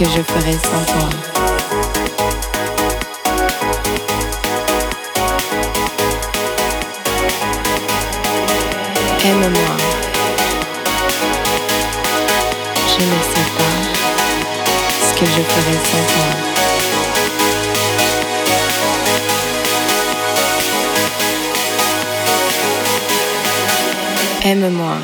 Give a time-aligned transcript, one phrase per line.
[0.00, 1.08] que je ferais sans toi
[9.26, 9.76] Aime-moi.
[12.88, 13.74] Je ne sais pas
[15.06, 16.30] ce que je ferais sans toi.
[24.44, 24.96] Aime-moi.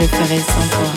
[0.00, 0.87] Je ferais sans